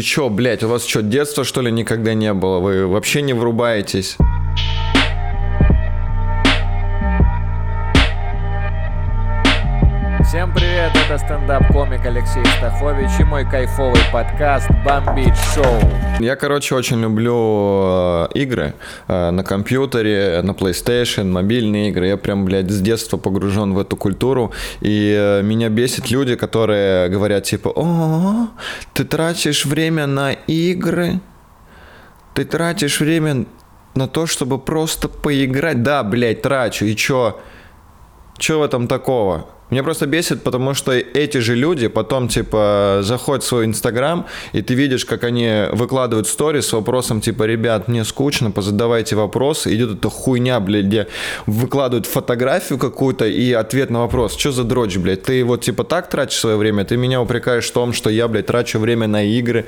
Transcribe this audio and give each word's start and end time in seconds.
Вы 0.00 0.04
чё, 0.04 0.30
блядь, 0.30 0.62
у 0.62 0.68
вас 0.68 0.86
что, 0.86 1.02
детства 1.02 1.44
что 1.44 1.60
ли 1.60 1.70
никогда 1.70 2.14
не 2.14 2.32
было? 2.32 2.58
Вы 2.58 2.86
вообще 2.86 3.20
не 3.20 3.34
врубаетесь? 3.34 4.16
Всем 10.30 10.54
привет, 10.54 10.92
это 10.94 11.18
стендап-комик 11.18 12.06
Алексей 12.06 12.44
Стахович 12.56 13.18
и 13.18 13.24
мой 13.24 13.44
кайфовый 13.44 14.00
подкаст 14.12 14.70
«Бомбить 14.84 15.34
шоу». 15.52 15.80
Я, 16.20 16.36
короче, 16.36 16.76
очень 16.76 17.00
люблю 17.00 17.34
э, 17.34 18.28
игры 18.34 18.74
э, 19.08 19.30
на 19.32 19.42
компьютере, 19.42 20.40
на 20.44 20.52
PlayStation, 20.52 21.24
мобильные 21.24 21.88
игры. 21.88 22.06
Я 22.06 22.16
прям, 22.16 22.44
блядь, 22.44 22.70
с 22.70 22.80
детства 22.80 23.16
погружен 23.16 23.74
в 23.74 23.80
эту 23.80 23.96
культуру. 23.96 24.52
И 24.80 25.12
э, 25.18 25.42
меня 25.42 25.68
бесит 25.68 26.12
люди, 26.12 26.36
которые 26.36 27.08
говорят 27.08 27.42
типа, 27.42 27.72
о, 27.74 28.50
ты 28.94 29.04
тратишь 29.04 29.64
время 29.64 30.06
на 30.06 30.30
игры, 30.30 31.18
ты 32.34 32.44
тратишь 32.44 33.00
время 33.00 33.46
на 33.96 34.06
то, 34.06 34.26
чтобы 34.26 34.60
просто 34.60 35.08
поиграть. 35.08 35.82
Да, 35.82 36.04
блядь, 36.04 36.40
трачу. 36.42 36.84
И 36.84 36.94
чё? 36.94 37.40
Чё 38.38 38.60
в 38.60 38.62
этом 38.62 38.86
такого? 38.86 39.48
Меня 39.70 39.82
просто 39.84 40.06
бесит, 40.06 40.42
потому 40.42 40.74
что 40.74 40.92
эти 40.92 41.38
же 41.38 41.54
люди 41.54 41.88
потом, 41.88 42.28
типа, 42.28 43.00
заходят 43.02 43.44
в 43.44 43.46
свой 43.46 43.66
Инстаграм, 43.66 44.26
и 44.52 44.62
ты 44.62 44.74
видишь, 44.74 45.04
как 45.04 45.24
они 45.24 45.66
выкладывают 45.72 46.26
сторис 46.26 46.66
с 46.66 46.72
вопросом, 46.72 47.20
типа, 47.20 47.44
ребят, 47.44 47.88
мне 47.88 48.04
скучно, 48.04 48.50
позадавайте 48.50 49.16
вопросы. 49.16 49.74
Идет 49.74 49.98
эта 49.98 50.10
хуйня, 50.10 50.58
блядь, 50.60 50.86
где 50.86 51.06
выкладывают 51.46 52.06
фотографию 52.06 52.78
какую-то 52.78 53.26
и 53.26 53.52
ответ 53.52 53.90
на 53.90 54.00
вопрос. 54.00 54.36
Что 54.36 54.52
за 54.52 54.64
дрочь, 54.64 54.96
блядь? 54.96 55.22
Ты 55.22 55.44
вот, 55.44 55.62
типа, 55.62 55.84
так 55.84 56.08
тратишь 56.08 56.38
свое 56.38 56.56
время? 56.56 56.84
Ты 56.84 56.96
меня 56.96 57.20
упрекаешь 57.20 57.66
в 57.66 57.72
том, 57.72 57.92
что 57.92 58.10
я, 58.10 58.26
блядь, 58.28 58.46
трачу 58.46 58.78
время 58.78 59.06
на 59.06 59.22
игры, 59.22 59.66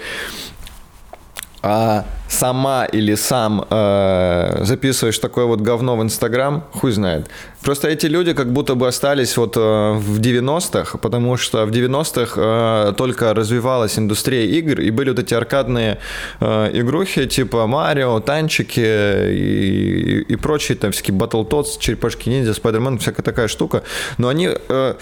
а 1.62 2.04
сама 2.28 2.86
или 2.86 3.14
сам 3.14 3.64
э, 3.70 4.64
записываешь 4.64 5.18
такое 5.18 5.44
вот 5.44 5.60
говно 5.60 5.96
в 5.96 6.02
Инстаграм, 6.02 6.64
хуй 6.72 6.90
знает. 6.90 7.28
Просто 7.62 7.88
эти 7.88 8.06
люди 8.06 8.32
как 8.32 8.52
будто 8.52 8.74
бы 8.74 8.88
остались 8.88 9.36
вот 9.36 9.56
э, 9.56 9.60
в 9.60 10.18
90-х, 10.18 10.98
потому 10.98 11.36
что 11.36 11.64
в 11.64 11.70
90-х 11.70 12.32
э, 12.36 12.92
только 12.96 13.32
развивалась 13.34 13.98
индустрия 13.98 14.46
игр, 14.46 14.80
и 14.80 14.90
были 14.90 15.10
вот 15.10 15.20
эти 15.20 15.34
аркадные 15.34 15.98
э, 16.40 16.70
игрухи 16.72 17.26
типа 17.26 17.66
Марио, 17.68 18.18
танчики 18.20 18.80
и, 18.80 20.20
и, 20.20 20.20
и 20.32 20.36
прочие 20.36 20.76
там 20.76 20.90
всякие 20.90 21.16
Battletoads, 21.16 21.78
черепашки 21.78 22.28
ниндзя, 22.28 22.54
Спайдермен, 22.54 22.98
всякая 22.98 23.22
такая 23.22 23.46
штука. 23.46 23.84
Но 24.18 24.28
они, 24.28 24.48
э, 24.68 24.94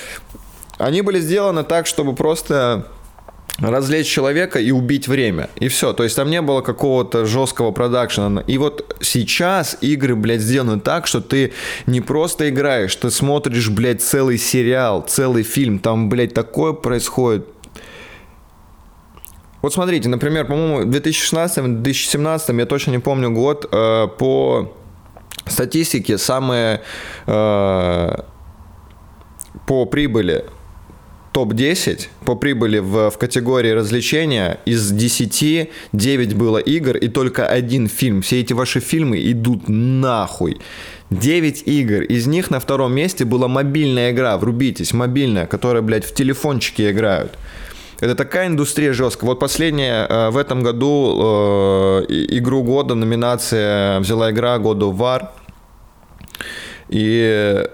они 0.77 1.01
были 1.01 1.21
сделаны 1.21 1.65
так, 1.65 1.87
чтобы 1.87 2.15
просто 2.15 2.87
развлечь 3.61 4.07
человека 4.07 4.59
и 4.59 4.71
убить 4.71 5.09
время. 5.09 5.51
И 5.57 5.69
все. 5.69 5.93
То 5.93 6.05
есть 6.05 6.17
там 6.17 6.31
не 6.31 6.41
было 6.41 6.61
какого-то 6.61 7.27
жесткого 7.27 7.71
продакшена. 7.71 8.43
И 8.47 8.59
вот 8.59 8.97
сейчас 9.01 9.77
игры, 9.81 10.17
блядь, 10.17 10.41
сделаны 10.41 10.81
так, 10.81 11.07
что 11.07 11.21
ты 11.21 11.53
не 11.87 12.01
просто 12.01 12.49
играешь, 12.49 12.95
ты 12.97 13.11
смотришь, 13.11 13.69
блядь, 13.69 14.03
целый 14.03 14.39
сериал, 14.39 15.03
целый 15.07 15.43
фильм. 15.43 15.79
Там, 15.79 16.09
блядь, 16.09 16.35
такое 16.35 16.73
происходит. 16.73 17.47
Вот 19.63 19.75
смотрите, 19.75 20.09
например, 20.09 20.47
по-моему, 20.47 20.87
в 20.87 20.95
2016-2017, 20.95 22.59
я 22.59 22.67
точно 22.67 22.93
не 22.93 22.99
помню 22.99 23.31
год, 23.31 23.69
э, 23.71 24.09
по 24.19 24.75
статистике 25.47 26.17
самые 26.17 26.81
э, 27.27 28.17
по 29.67 29.85
прибыли 29.85 30.47
топ-10 31.33 32.09
по 32.25 32.35
прибыли 32.35 32.79
в, 32.79 33.11
в 33.11 33.19
категории 33.19 33.71
развлечения. 33.71 34.59
Из 34.65 34.91
10 34.91 35.71
9 35.93 36.35
было 36.35 36.59
игр 36.59 36.97
и 36.97 37.09
только 37.09 37.47
один 37.47 37.89
фильм. 37.89 38.23
Все 38.23 38.41
эти 38.41 38.53
ваши 38.53 38.81
фильмы 38.81 39.19
идут 39.31 39.69
нахуй. 39.69 40.61
9 41.11 41.63
игр. 41.67 42.03
Из 42.03 42.27
них 42.27 42.51
на 42.51 42.61
втором 42.61 42.95
месте 42.95 43.25
была 43.25 43.49
мобильная 43.49 44.13
игра. 44.13 44.37
Врубитесь, 44.39 44.93
мобильная, 44.93 45.47
которая, 45.47 45.83
блядь, 45.83 46.05
в 46.05 46.15
телефончике 46.15 46.91
играют. 46.91 47.33
Это 48.01 48.15
такая 48.15 48.47
индустрия 48.47 48.93
жесткая. 48.93 49.29
Вот 49.29 49.39
последняя 49.39 50.07
э, 50.09 50.31
в 50.31 50.37
этом 50.39 50.63
году 50.63 52.07
э, 52.09 52.13
игру 52.31 52.63
года, 52.63 52.95
номинация 52.95 54.01
взяла 54.01 54.31
игра 54.31 54.59
года 54.59 54.87
War. 54.87 55.29
И 56.89 57.69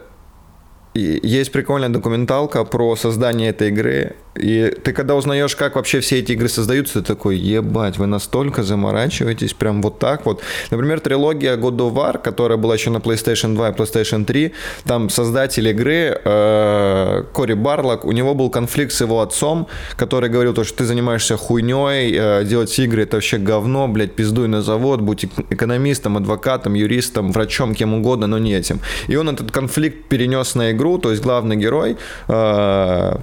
есть 0.96 1.52
прикольная 1.52 1.88
документалка 1.88 2.64
про 2.64 2.96
создание 2.96 3.50
этой 3.50 3.68
игры. 3.68 4.16
И 4.38 4.70
ты 4.82 4.92
когда 4.92 5.14
узнаешь, 5.14 5.56
как 5.56 5.76
вообще 5.76 6.00
все 6.00 6.18
эти 6.18 6.32
игры 6.32 6.48
создаются, 6.48 7.00
ты 7.00 7.06
такой, 7.06 7.36
ебать, 7.36 7.98
вы 7.98 8.06
настолько 8.06 8.62
заморачиваетесь, 8.62 9.54
прям 9.54 9.82
вот 9.82 9.98
так 9.98 10.26
вот. 10.26 10.42
Например, 10.70 11.00
трилогия 11.00 11.56
God 11.56 11.76
of 11.76 11.94
War, 11.94 12.18
которая 12.22 12.58
была 12.58 12.74
еще 12.74 12.90
на 12.90 12.98
PlayStation 12.98 13.54
2 13.54 13.68
и 13.68 13.72
PlayStation 13.72 14.24
3, 14.24 14.52
там 14.84 15.08
создатель 15.10 15.68
игры 15.68 16.20
э, 16.24 17.24
Кори 17.32 17.54
Барлок, 17.54 18.04
у 18.04 18.12
него 18.12 18.34
был 18.34 18.50
конфликт 18.50 18.92
с 18.92 19.00
его 19.00 19.20
отцом, 19.20 19.66
который 19.96 20.30
говорил, 20.30 20.54
то, 20.54 20.64
что 20.64 20.78
ты 20.78 20.84
занимаешься 20.84 21.36
хуйней, 21.36 22.14
э, 22.16 22.44
делать 22.44 22.78
игры 22.78 23.02
это 23.02 23.16
вообще 23.16 23.38
говно, 23.38 23.88
блядь, 23.88 24.14
пиздуй 24.14 24.48
на 24.48 24.62
завод, 24.62 25.00
будь 25.00 25.24
экономистом, 25.50 26.16
адвокатом, 26.16 26.74
юристом, 26.74 27.32
врачом, 27.32 27.74
кем 27.74 27.94
угодно, 27.94 28.26
но 28.26 28.38
не 28.38 28.54
этим. 28.54 28.80
И 29.08 29.16
он 29.16 29.28
этот 29.28 29.50
конфликт 29.50 30.08
перенес 30.08 30.54
на 30.54 30.72
игру, 30.72 30.98
то 30.98 31.10
есть 31.10 31.22
главный 31.22 31.56
герой 31.56 31.96
э, 32.28 33.16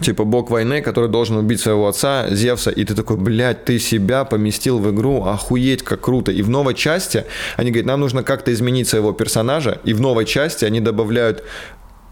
типа 0.00 0.24
бог 0.24 0.50
войны, 0.50 0.82
который 0.82 1.08
должен 1.08 1.36
убить 1.36 1.60
своего 1.60 1.86
отца, 1.88 2.26
Зевса, 2.30 2.70
и 2.70 2.84
ты 2.84 2.94
такой, 2.94 3.16
блядь, 3.16 3.64
ты 3.64 3.78
себя 3.78 4.24
поместил 4.24 4.78
в 4.78 4.90
игру, 4.90 5.24
охуеть, 5.24 5.82
как 5.82 6.00
круто. 6.00 6.32
И 6.32 6.42
в 6.42 6.48
новой 6.48 6.74
части 6.74 7.24
они 7.56 7.70
говорят, 7.70 7.86
нам 7.86 8.00
нужно 8.00 8.22
как-то 8.22 8.52
изменить 8.52 8.88
своего 8.88 9.12
персонажа, 9.12 9.80
и 9.84 9.94
в 9.94 10.00
новой 10.00 10.24
части 10.24 10.64
они 10.64 10.80
добавляют 10.80 11.42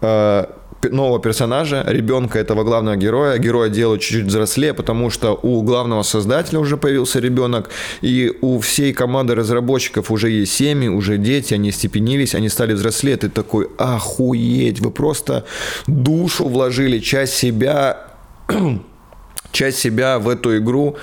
э, 0.01 0.45
нового 0.83 1.19
персонажа, 1.19 1.83
ребенка 1.87 2.39
этого 2.39 2.63
главного 2.63 2.95
героя. 2.95 3.37
Героя 3.37 3.69
делают 3.69 4.01
чуть-чуть 4.01 4.25
взрослее, 4.25 4.73
потому 4.73 5.09
что 5.09 5.39
у 5.41 5.61
главного 5.61 6.03
создателя 6.03 6.59
уже 6.59 6.77
появился 6.77 7.19
ребенок, 7.19 7.69
и 8.01 8.33
у 8.41 8.59
всей 8.59 8.93
команды 8.93 9.35
разработчиков 9.35 10.11
уже 10.11 10.29
есть 10.29 10.53
семьи, 10.53 10.87
уже 10.89 11.17
дети, 11.17 11.53
они 11.53 11.71
степенились, 11.71 12.35
они 12.35 12.49
стали 12.49 12.73
взрослее. 12.73 13.17
Ты 13.17 13.29
такой, 13.29 13.67
охуеть, 13.77 14.79
вы 14.79 14.91
просто 14.91 15.45
душу 15.87 16.47
вложили, 16.47 16.99
часть 16.99 17.33
себя, 17.33 18.07
часть 19.51 19.79
себя 19.79 20.19
в 20.19 20.29
эту 20.29 20.57
игру, 20.57 20.97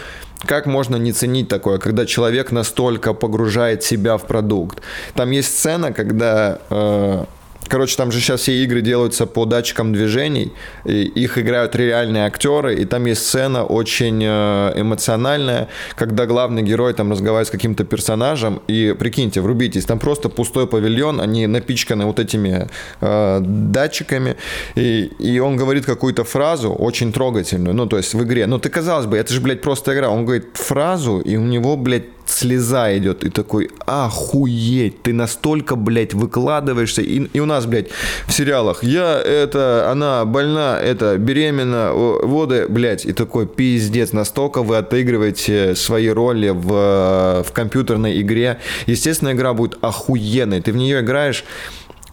как 0.47 0.67
можно 0.67 0.97
не 0.97 1.12
ценить 1.12 1.49
такое, 1.49 1.79
когда 1.79 2.06
человек 2.06 2.53
настолько 2.53 3.15
погружает 3.15 3.83
себя 3.83 4.17
в 4.17 4.27
продукт? 4.27 4.83
Там 5.15 5.31
есть 5.31 5.49
сцена, 5.49 5.93
когда 5.93 6.59
э, 6.71 7.25
Короче, 7.69 7.97
там 7.97 8.13
же 8.13 8.21
сейчас 8.21 8.43
все 8.43 8.63
игры 8.63 8.83
делаются 8.83 9.27
по 9.27 9.47
датчикам 9.47 9.93
движений, 9.93 10.53
и 10.85 11.03
их 11.03 11.39
играют 11.39 11.75
реальные 11.75 12.27
актеры, 12.27 12.75
и 12.75 12.85
там 12.85 13.07
есть 13.07 13.27
сцена 13.27 13.65
очень 13.65 14.23
э, 14.23 14.73
эмоциональная, 14.77 15.69
когда 15.97 16.27
главный 16.27 16.63
герой 16.63 16.93
там 16.95 17.11
разговаривает 17.11 17.49
с 17.49 17.51
каким-то 17.51 17.85
персонажем, 17.85 18.61
и 18.69 18.95
прикиньте, 18.99 19.41
врубитесь, 19.41 19.85
там 19.85 19.99
просто 19.99 20.29
пустой 20.29 20.67
павильон, 20.67 21.21
они 21.21 21.47
напичканы 21.47 22.05
вот 22.05 22.19
этими 22.19 22.69
э, 23.01 23.41
датчиками, 23.41 24.37
и, 24.75 25.11
и 25.19 25.39
он 25.39 25.57
говорит 25.57 25.87
какую-то 25.87 26.25
фразу 26.25 26.73
очень 26.73 27.13
трогательную, 27.13 27.75
ну, 27.75 27.87
то 27.87 27.97
есть 27.97 28.15
в 28.15 28.23
игре, 28.23 28.47
ну, 28.47 28.59
ты, 28.59 28.69
казалось 28.69 29.07
бы, 29.07 29.17
это 29.17 29.33
же, 29.33 29.41
блядь, 29.41 29.63
просто 29.63 29.95
игра, 29.95 30.11
он 30.11 30.25
говорит 30.25 30.49
фразу, 30.55 31.21
и 31.21 31.37
у 31.37 31.43
него, 31.43 31.77
блядь, 31.77 32.14
слеза 32.27 32.97
идет, 32.97 33.25
и 33.25 33.31
такой, 33.31 33.71
охуеть, 33.87 35.03
ты 35.03 35.12
настолько, 35.12 35.77
блядь, 35.77 36.15
выкладываешься, 36.15 37.03
и, 37.03 37.27
и 37.33 37.41
у 37.41 37.47
нас, 37.47 37.67
блядь, 37.67 37.89
в 38.27 38.33
сериалах, 38.33 38.83
я, 38.83 39.21
это, 39.21 39.91
она 39.91 40.25
больна, 40.25 40.81
это, 40.81 41.17
беременна, 41.19 41.93
воды, 41.93 42.67
блядь, 42.69 43.05
и 43.05 43.12
такой, 43.12 43.47
пиздец, 43.47 44.12
настолько 44.12 44.62
вы 44.62 44.77
отыгрываете 44.77 45.75
свои 45.75 46.09
роли 46.09 46.50
в, 46.50 47.44
в 47.47 47.53
компьютерной 47.53 48.21
игре, 48.21 48.59
естественно, 48.87 49.32
игра 49.32 49.55
будет 49.55 49.79
охуенной, 49.82 50.61
ты 50.61 50.73
в 50.73 50.76
нее 50.76 51.00
играешь, 51.00 51.44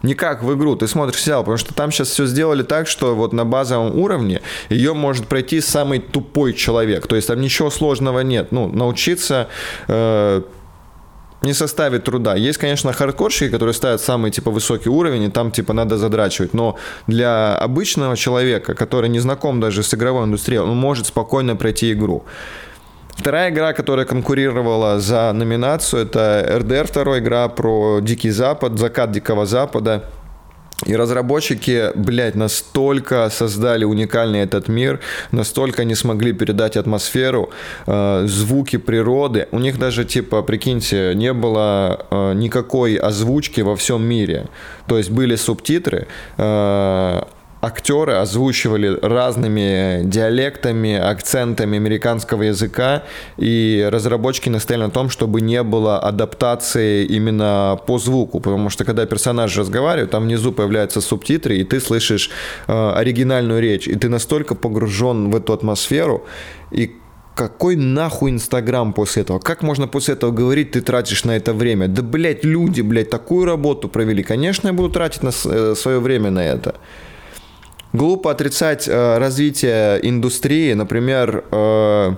не 0.03 0.15
как 0.15 0.43
в 0.43 0.53
игру, 0.55 0.75
ты 0.75 0.87
смотришь 0.87 1.21
сериал, 1.21 1.41
потому 1.41 1.57
что 1.57 1.73
там 1.73 1.91
сейчас 1.91 2.09
все 2.09 2.25
сделали 2.25 2.63
так, 2.63 2.87
что 2.87 3.15
вот 3.15 3.33
на 3.33 3.45
базовом 3.45 3.97
уровне 3.97 4.41
ее 4.69 4.93
может 4.93 5.27
пройти 5.27 5.61
самый 5.61 5.99
тупой 5.99 6.53
человек. 6.53 7.07
То 7.07 7.15
есть 7.15 7.27
там 7.27 7.39
ничего 7.41 7.69
сложного 7.69 8.21
нет. 8.21 8.51
Ну, 8.51 8.67
научиться 8.67 9.47
э, 9.87 10.41
не 11.41 11.53
составит 11.53 12.03
труда. 12.03 12.35
Есть, 12.35 12.57
конечно, 12.57 12.93
хардкорщики, 12.93 13.49
которые 13.49 13.73
ставят 13.73 14.01
самый, 14.01 14.31
типа, 14.31 14.51
высокий 14.51 14.89
уровень, 14.89 15.23
и 15.23 15.29
там, 15.29 15.51
типа, 15.51 15.73
надо 15.73 15.97
задрачивать. 15.97 16.53
Но 16.53 16.77
для 17.07 17.55
обычного 17.55 18.15
человека, 18.15 18.75
который 18.75 19.09
не 19.09 19.19
знаком 19.19 19.59
даже 19.59 19.83
с 19.83 19.93
игровой 19.93 20.25
индустрией, 20.25 20.61
он 20.61 20.77
может 20.77 21.07
спокойно 21.07 21.55
пройти 21.55 21.91
игру. 21.93 22.23
Вторая 23.21 23.51
игра, 23.51 23.73
которая 23.73 24.07
конкурировала 24.07 24.99
за 24.99 25.31
номинацию, 25.31 26.01
это 26.01 26.43
RDR 26.57 26.91
2 26.91 27.19
игра 27.19 27.47
про 27.49 27.99
Дикий 28.01 28.31
Запад, 28.31 28.79
закат 28.79 29.11
Дикого 29.11 29.45
Запада. 29.45 30.05
И 30.87 30.95
разработчики, 30.95 31.91
блядь, 31.93 32.33
настолько 32.33 33.29
создали 33.29 33.85
уникальный 33.85 34.39
этот 34.39 34.69
мир, 34.69 34.99
настолько 35.31 35.83
не 35.83 35.93
смогли 35.93 36.33
передать 36.33 36.77
атмосферу, 36.77 37.51
э, 37.85 38.23
звуки 38.25 38.77
природы. 38.77 39.47
У 39.51 39.59
них 39.59 39.77
даже, 39.77 40.03
типа, 40.03 40.41
прикиньте, 40.41 41.13
не 41.13 41.31
было 41.31 42.07
э, 42.09 42.33
никакой 42.33 42.95
озвучки 42.95 43.61
во 43.61 43.75
всем 43.75 44.03
мире. 44.03 44.47
То 44.87 44.97
есть 44.97 45.11
были 45.11 45.35
субтитры, 45.35 46.07
э, 46.37 47.21
актеры 47.61 48.13
озвучивали 48.13 48.97
разными 49.01 50.01
диалектами, 50.03 50.95
акцентами 50.95 51.77
американского 51.77 52.43
языка, 52.43 53.03
и 53.37 53.87
разработчики 53.91 54.49
настояли 54.49 54.83
на 54.83 54.89
том, 54.89 55.09
чтобы 55.09 55.41
не 55.41 55.61
было 55.63 55.99
адаптации 55.99 57.05
именно 57.05 57.79
по 57.85 57.99
звуку, 57.99 58.39
потому 58.39 58.69
что 58.69 58.83
когда 58.83 59.05
персонаж 59.05 59.55
разговаривает, 59.57 60.09
там 60.09 60.23
внизу 60.23 60.51
появляются 60.51 61.01
субтитры, 61.01 61.57
и 61.57 61.63
ты 61.63 61.79
слышишь 61.79 62.31
э, 62.67 62.91
оригинальную 62.95 63.61
речь, 63.61 63.87
и 63.87 63.95
ты 63.95 64.09
настолько 64.09 64.55
погружен 64.55 65.29
в 65.29 65.35
эту 65.35 65.53
атмосферу, 65.53 66.25
и 66.71 66.95
какой 67.35 67.75
нахуй 67.75 68.31
Инстаграм 68.31 68.93
после 68.93 69.23
этого? 69.23 69.39
Как 69.39 69.63
можно 69.63 69.87
после 69.87 70.15
этого 70.15 70.31
говорить, 70.31 70.71
ты 70.71 70.81
тратишь 70.81 71.23
на 71.23 71.31
это 71.31 71.53
время? 71.53 71.87
Да, 71.87 72.01
блядь, 72.01 72.43
люди, 72.43 72.81
блядь, 72.81 73.09
такую 73.09 73.45
работу 73.45 73.87
провели. 73.87 74.21
Конечно, 74.21 74.67
я 74.67 74.73
буду 74.73 74.89
тратить 74.89 75.23
на 75.23 75.31
э, 75.45 75.75
свое 75.75 75.99
время 75.99 76.29
на 76.29 76.43
это. 76.43 76.75
Глупо 77.93 78.31
отрицать 78.31 78.87
э, 78.87 79.17
развитие 79.17 79.99
индустрии. 80.07 80.73
Например, 80.73 81.43
э, 81.51 82.15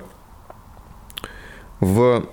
в, 1.80 2.26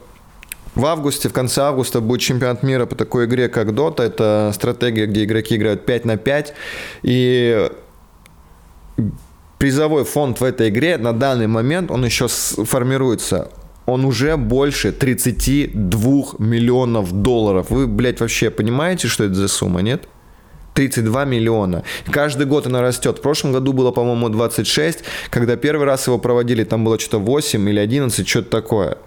в 0.74 0.86
августе, 0.86 1.28
в 1.28 1.32
конце 1.32 1.62
августа 1.62 2.00
будет 2.00 2.20
чемпионат 2.20 2.62
мира 2.62 2.86
по 2.86 2.94
такой 2.94 3.24
игре, 3.24 3.48
как 3.48 3.68
Dota. 3.68 4.02
Это 4.02 4.50
стратегия, 4.54 5.06
где 5.06 5.24
игроки 5.24 5.56
играют 5.56 5.86
5 5.86 6.04
на 6.04 6.16
5. 6.16 6.54
И 7.02 7.70
призовой 9.58 10.04
фонд 10.04 10.40
в 10.40 10.44
этой 10.44 10.68
игре 10.68 10.98
на 10.98 11.12
данный 11.12 11.46
момент, 11.46 11.90
он 11.90 12.04
еще 12.04 12.28
формируется 12.28 13.48
он 13.86 14.04
уже 14.04 14.36
больше 14.36 14.92
32 14.92 16.10
миллионов 16.38 17.12
долларов. 17.12 17.70
Вы, 17.70 17.86
блядь, 17.86 18.20
вообще 18.20 18.50
понимаете, 18.50 19.08
что 19.08 19.24
это 19.24 19.34
за 19.34 19.48
сумма, 19.48 19.82
нет? 19.82 20.08
32 20.74 21.24
миллиона. 21.24 21.84
Каждый 22.10 22.46
год 22.46 22.66
она 22.66 22.80
растет. 22.80 23.18
В 23.18 23.22
прошлом 23.22 23.52
году 23.52 23.72
было, 23.72 23.90
по-моему, 23.90 24.28
26. 24.28 25.00
Когда 25.30 25.56
первый 25.56 25.86
раз 25.86 26.06
его 26.06 26.18
проводили, 26.18 26.64
там 26.64 26.84
было 26.84 26.98
что-то 26.98 27.18
8 27.18 27.68
или 27.68 27.78
11, 27.78 28.26
что-то 28.28 28.50
такое. 28.50 28.98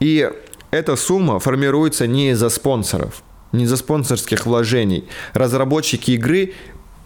И 0.00 0.28
эта 0.70 0.96
сумма 0.96 1.38
формируется 1.38 2.06
не 2.06 2.30
из-за 2.30 2.48
спонсоров, 2.48 3.22
не 3.52 3.64
из-за 3.64 3.76
спонсорских 3.76 4.46
вложений. 4.46 5.04
Разработчики 5.34 6.12
игры 6.12 6.54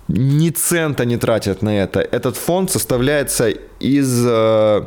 ни 0.09 0.51
цента 0.51 1.05
не 1.05 1.17
тратят 1.17 1.63
на 1.63 1.77
это. 1.77 2.01
Этот 2.01 2.37
фонд 2.37 2.71
составляется 2.71 3.49
из 3.81 4.25
э, 4.27 4.87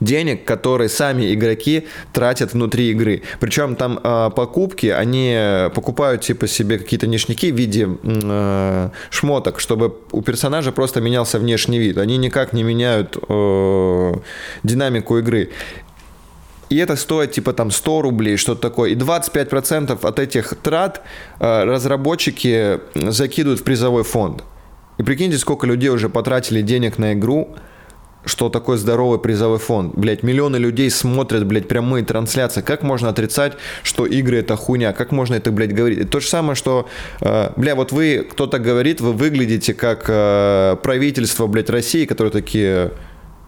денег, 0.00 0.44
которые 0.44 0.88
сами 0.88 1.34
игроки 1.34 1.86
тратят 2.12 2.52
внутри 2.52 2.90
игры. 2.90 3.22
Причем 3.40 3.76
там 3.76 4.00
э, 4.02 4.30
покупки, 4.34 4.86
они 4.86 5.68
покупают 5.74 6.22
типа 6.22 6.46
себе 6.46 6.78
какие-то 6.78 7.06
ништяки 7.06 7.52
в 7.52 7.56
виде 7.56 7.88
э, 8.02 8.90
шмоток, 9.10 9.60
чтобы 9.60 9.94
у 10.12 10.22
персонажа 10.22 10.72
просто 10.72 11.00
менялся 11.00 11.38
внешний 11.38 11.78
вид. 11.78 11.98
Они 11.98 12.16
никак 12.16 12.52
не 12.52 12.62
меняют 12.62 13.16
э, 13.28 14.14
динамику 14.62 15.18
игры. 15.18 15.50
И 16.70 16.76
это 16.76 16.96
стоит 16.96 17.32
типа 17.32 17.52
там 17.52 17.70
100 17.70 18.02
рублей, 18.02 18.36
что-то 18.36 18.60
такое. 18.60 18.90
И 18.90 18.94
25% 18.94 20.06
от 20.06 20.18
этих 20.18 20.54
трат 20.62 21.02
э, 21.38 21.64
разработчики 21.64 22.80
закидывают 22.94 23.60
в 23.60 23.64
призовой 23.64 24.02
фонд. 24.02 24.44
И 24.98 25.02
прикиньте, 25.02 25.38
сколько 25.38 25.66
людей 25.66 25.90
уже 25.90 26.08
потратили 26.08 26.62
денег 26.62 26.98
на 26.98 27.12
игру, 27.12 27.54
что 28.26 28.48
такое 28.48 28.76
здоровый 28.76 29.18
призовой 29.18 29.58
фонд. 29.58 29.94
Блять, 29.94 30.22
миллионы 30.22 30.56
людей 30.56 30.90
смотрят, 30.90 31.46
блядь, 31.46 31.68
прямые 31.68 32.04
трансляции. 32.04 32.62
Как 32.62 32.82
можно 32.82 33.08
отрицать, 33.08 33.54
что 33.82 34.06
игры 34.06 34.38
это 34.38 34.56
хуйня? 34.56 34.92
Как 34.92 35.12
можно 35.12 35.34
это, 35.34 35.50
блядь, 35.50 35.74
говорить? 35.74 36.10
То 36.10 36.20
же 36.20 36.28
самое, 36.28 36.54
что, 36.54 36.88
э, 37.20 37.50
бля, 37.56 37.74
вот 37.74 37.92
вы, 37.92 38.26
кто-то 38.30 38.58
говорит, 38.58 39.00
вы 39.00 39.12
выглядите 39.12 39.74
как 39.74 40.04
э, 40.08 40.76
правительство, 40.82 41.46
блядь, 41.46 41.70
России, 41.70 42.06
которые 42.06 42.32
такие, 42.32 42.92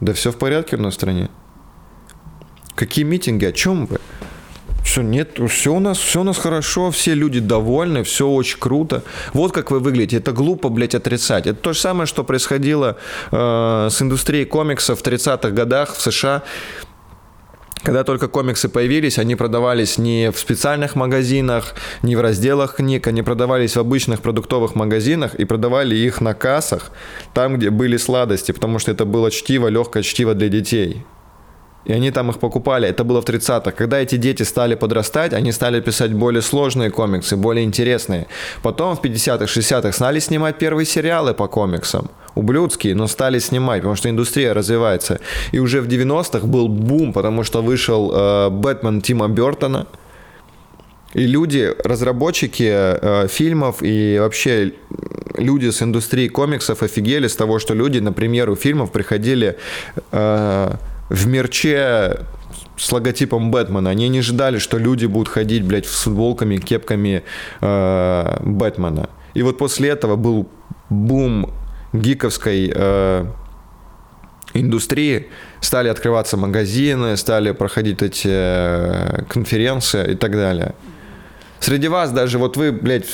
да 0.00 0.12
все 0.12 0.30
в 0.30 0.36
порядке 0.36 0.76
в 0.76 0.80
нашей 0.80 0.96
стране. 0.96 1.30
Какие 2.74 3.04
митинги, 3.04 3.46
о 3.46 3.52
чем 3.52 3.86
вы? 3.86 3.98
Все, 4.96 5.02
нет, 5.02 5.38
все 5.50 5.74
у 5.74 5.78
нас, 5.78 5.98
все 5.98 6.22
у 6.22 6.24
нас 6.24 6.38
хорошо, 6.38 6.90
все 6.90 7.12
люди 7.12 7.38
довольны, 7.38 8.02
все 8.02 8.26
очень 8.26 8.58
круто. 8.58 9.02
Вот 9.34 9.52
как 9.52 9.70
вы 9.70 9.78
выглядите. 9.78 10.16
Это 10.16 10.32
глупо, 10.32 10.70
блядь, 10.70 10.94
отрицать. 10.94 11.46
Это 11.46 11.60
то 11.60 11.74
же 11.74 11.78
самое, 11.78 12.06
что 12.06 12.24
происходило 12.24 12.96
э, 13.30 13.88
с 13.90 14.00
индустрией 14.00 14.46
комиксов 14.46 14.98
в 14.98 15.04
30-х 15.04 15.50
годах 15.50 15.94
в 15.96 16.00
США. 16.00 16.44
Когда 17.82 18.04
только 18.04 18.28
комиксы 18.28 18.70
появились, 18.70 19.18
они 19.18 19.36
продавались 19.36 19.98
не 19.98 20.30
в 20.30 20.38
специальных 20.38 20.94
магазинах, 20.94 21.74
не 22.00 22.16
в 22.16 22.22
разделах 22.22 22.76
книг, 22.76 23.06
они 23.06 23.20
продавались 23.20 23.76
в 23.76 23.80
обычных 23.80 24.22
продуктовых 24.22 24.74
магазинах 24.76 25.34
и 25.34 25.44
продавали 25.44 25.94
их 25.94 26.22
на 26.22 26.32
кассах, 26.32 26.90
там, 27.34 27.58
где 27.58 27.68
были 27.68 27.98
сладости, 27.98 28.52
потому 28.52 28.78
что 28.78 28.92
это 28.92 29.04
было 29.04 29.30
чтиво, 29.30 29.68
легкое 29.68 30.02
чтиво 30.02 30.32
для 30.32 30.48
детей 30.48 31.04
и 31.86 31.92
они 31.92 32.10
там 32.10 32.30
их 32.30 32.38
покупали. 32.38 32.88
Это 32.88 33.04
было 33.04 33.20
в 33.20 33.24
30-х. 33.24 33.70
Когда 33.70 33.98
эти 33.98 34.16
дети 34.16 34.42
стали 34.42 34.74
подрастать, 34.74 35.32
они 35.32 35.52
стали 35.52 35.80
писать 35.80 36.12
более 36.12 36.42
сложные 36.42 36.90
комиксы, 36.90 37.36
более 37.36 37.64
интересные. 37.64 38.26
Потом 38.62 38.96
в 38.96 39.00
50-х, 39.00 39.44
60-х 39.44 39.92
стали 39.92 40.18
снимать 40.18 40.58
первые 40.58 40.84
сериалы 40.84 41.32
по 41.32 41.46
комиксам. 41.46 42.10
Ублюдские, 42.34 42.94
но 42.94 43.06
стали 43.06 43.38
снимать, 43.38 43.80
потому 43.80 43.96
что 43.96 44.10
индустрия 44.10 44.52
развивается. 44.52 45.20
И 45.52 45.60
уже 45.60 45.80
в 45.80 45.86
90-х 45.86 46.46
был 46.46 46.68
бум, 46.68 47.12
потому 47.12 47.44
что 47.44 47.62
вышел 47.62 48.12
э, 48.12 48.50
Бэтмен 48.50 49.00
Тима 49.00 49.28
Бертона. 49.28 49.86
И 51.14 51.26
люди, 51.26 51.72
разработчики 51.84 52.68
э, 52.68 53.28
фильмов 53.28 53.76
и 53.80 54.18
вообще 54.18 54.72
люди 55.38 55.70
с 55.70 55.82
индустрии 55.82 56.28
комиксов 56.28 56.82
офигели 56.82 57.28
с 57.28 57.36
того, 57.36 57.60
что 57.60 57.74
люди, 57.74 58.00
например, 58.00 58.50
у 58.50 58.56
фильмов 58.56 58.90
приходили... 58.90 59.56
Э, 60.10 60.74
в 61.08 61.26
мерче 61.26 62.20
с 62.76 62.92
логотипом 62.92 63.50
Бэтмена. 63.50 63.90
Они 63.90 64.08
не 64.08 64.18
ожидали, 64.18 64.58
что 64.58 64.78
люди 64.78 65.06
будут 65.06 65.28
ходить, 65.28 65.64
блядь, 65.64 65.86
с 65.86 66.02
футболками, 66.02 66.56
кепками 66.56 67.22
э, 67.60 68.36
Бэтмена. 68.44 69.08
И 69.34 69.42
вот 69.42 69.58
после 69.58 69.90
этого 69.90 70.16
был 70.16 70.48
бум 70.90 71.52
гиковской 71.92 72.72
э, 72.74 73.26
индустрии. 74.54 75.28
Стали 75.60 75.88
открываться 75.88 76.36
магазины, 76.36 77.16
стали 77.16 77.52
проходить 77.52 78.02
эти 78.02 78.28
э, 78.30 79.24
конференции 79.28 80.12
и 80.12 80.14
так 80.14 80.32
далее. 80.32 80.74
Среди 81.60 81.88
вас 81.88 82.12
даже 82.12 82.38
вот 82.38 82.56
вы, 82.56 82.72
блядь, 82.72 83.06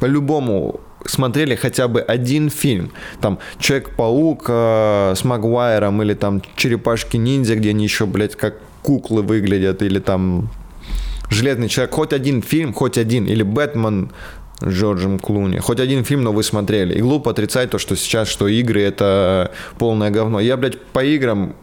по-любому 0.00 0.80
смотрели 1.04 1.54
хотя 1.54 1.88
бы 1.88 2.00
один 2.00 2.50
фильм, 2.50 2.92
там 3.20 3.38
Человек-паук 3.58 4.44
э, 4.48 5.14
с 5.16 5.24
Магуайром 5.24 6.02
или 6.02 6.14
там 6.14 6.42
Черепашки-ниндзя, 6.56 7.56
где 7.56 7.70
они 7.70 7.84
еще, 7.84 8.06
блядь, 8.06 8.36
как 8.36 8.56
куклы 8.82 9.22
выглядят, 9.22 9.82
или 9.82 9.98
там 9.98 10.50
Железный 11.30 11.68
человек, 11.68 11.94
хоть 11.94 12.12
один 12.12 12.42
фильм, 12.42 12.72
хоть 12.72 12.96
один, 12.96 13.26
или 13.26 13.42
Бэтмен 13.42 14.10
с 14.60 14.66
Джорджем 14.66 15.18
Клуни. 15.18 15.58
Хоть 15.58 15.78
один 15.78 16.04
фильм, 16.04 16.22
но 16.22 16.32
вы 16.32 16.42
смотрели. 16.42 16.94
И 16.94 17.00
глупо 17.02 17.30
отрицать 17.30 17.70
то, 17.70 17.78
что 17.78 17.96
сейчас, 17.96 18.28
что 18.28 18.48
игры 18.48 18.80
это 18.80 19.52
полное 19.78 20.10
говно. 20.10 20.40
Я, 20.40 20.56
блядь, 20.56 20.80
по 20.80 21.04
играм 21.04 21.54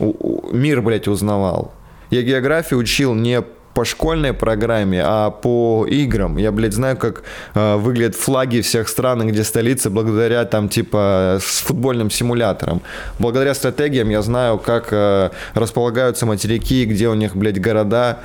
мир, 0.00 0.80
блядь, 0.80 1.08
узнавал. 1.08 1.74
Я 2.10 2.22
географию 2.22 2.80
учил 2.80 3.14
не 3.14 3.42
по 3.74 3.84
школьной 3.84 4.32
программе, 4.32 5.02
а 5.04 5.30
по 5.30 5.86
играм. 5.88 6.36
Я, 6.36 6.52
блядь, 6.52 6.72
знаю, 6.72 6.96
как 6.96 7.22
э, 7.54 7.76
выглядят 7.76 8.14
флаги 8.14 8.60
всех 8.60 8.88
стран, 8.88 9.26
где 9.26 9.44
столицы, 9.44 9.90
благодаря 9.90 10.44
там, 10.44 10.68
типа, 10.68 11.38
с 11.40 11.60
футбольным 11.60 12.10
симулятором. 12.10 12.82
Благодаря 13.18 13.54
стратегиям 13.54 14.10
я 14.10 14.22
знаю, 14.22 14.58
как 14.58 14.88
э, 14.92 15.30
располагаются 15.54 16.26
материки, 16.26 16.84
где 16.84 17.08
у 17.08 17.14
них, 17.14 17.36
блядь, 17.36 17.60
города, 17.60 18.18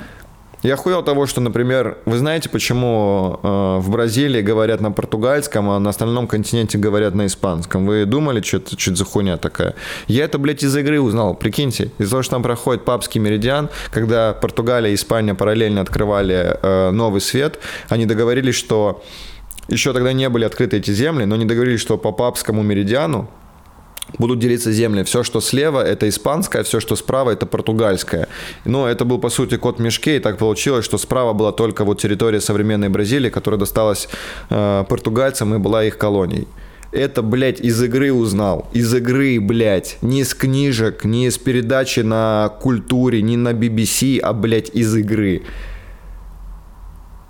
я 0.63 0.75
хуел 0.75 1.03
того, 1.03 1.27
что, 1.27 1.41
например, 1.41 1.97
вы 2.05 2.17
знаете, 2.17 2.49
почему 2.49 3.39
э, 3.41 3.77
в 3.79 3.89
Бразилии 3.89 4.41
говорят 4.41 4.81
на 4.81 4.91
португальском, 4.91 5.69
а 5.69 5.79
на 5.79 5.91
остальном 5.91 6.27
континенте 6.27 6.77
говорят 6.77 7.13
на 7.13 7.27
испанском? 7.27 7.85
Вы 7.85 8.05
думали, 8.05 8.41
что 8.41 8.57
это, 8.57 8.79
что 8.79 8.95
за 8.95 9.05
хуйня 9.05 9.37
такая? 9.37 9.75
Я 10.07 10.25
это, 10.25 10.39
блядь, 10.39 10.63
из 10.63 10.75
игры 10.75 10.99
узнал, 10.99 11.35
прикиньте. 11.35 11.91
Из-за 11.99 12.11
того, 12.11 12.23
что 12.23 12.31
там 12.31 12.43
проходит 12.43 12.85
папский 12.85 13.21
меридиан, 13.21 13.69
когда 13.91 14.33
Португалия 14.33 14.91
и 14.91 14.95
Испания 14.95 15.35
параллельно 15.35 15.81
открывали 15.81 16.57
э, 16.61 16.91
новый 16.91 17.21
свет, 17.21 17.59
они 17.89 18.05
договорились, 18.05 18.55
что 18.55 19.03
еще 19.67 19.93
тогда 19.93 20.13
не 20.13 20.27
были 20.29 20.45
открыты 20.45 20.77
эти 20.77 20.91
земли, 20.91 21.25
но 21.25 21.35
они 21.35 21.45
договорились, 21.45 21.81
что 21.81 21.97
по 21.97 22.11
папскому 22.11 22.63
меридиану 22.63 23.29
будут 24.17 24.39
делиться 24.39 24.71
земли. 24.71 25.03
Все, 25.03 25.23
что 25.23 25.41
слева, 25.41 25.81
это 25.81 26.07
испанское, 26.07 26.63
все, 26.63 26.79
что 26.79 26.95
справа, 26.95 27.31
это 27.31 27.45
португальское. 27.45 28.27
Но 28.65 28.87
это 28.87 29.05
был, 29.05 29.19
по 29.19 29.29
сути, 29.29 29.57
код 29.57 29.77
в 29.77 29.81
мешке, 29.81 30.17
и 30.17 30.19
так 30.19 30.37
получилось, 30.37 30.85
что 30.85 30.97
справа 30.97 31.33
была 31.33 31.51
только 31.51 31.83
вот 31.83 32.01
территория 32.01 32.41
современной 32.41 32.89
Бразилии, 32.89 33.29
которая 33.29 33.59
досталась 33.59 34.07
э, 34.49 34.85
португальцам 34.87 35.55
и 35.55 35.57
была 35.57 35.83
их 35.83 35.97
колонией. 35.97 36.47
Это, 36.91 37.21
блядь, 37.21 37.59
из 37.59 37.81
игры 37.83 38.13
узнал. 38.13 38.69
Из 38.73 38.93
игры, 38.93 39.39
блядь. 39.41 39.97
Не 40.01 40.21
из 40.21 40.33
книжек, 40.33 41.03
не 41.03 41.27
из 41.27 41.37
передачи 41.37 41.99
на 41.99 42.49
культуре, 42.61 43.21
не 43.21 43.35
на 43.35 43.51
BBC, 43.51 44.19
а, 44.19 44.33
блядь, 44.33 44.69
из 44.69 44.95
игры. 44.95 45.43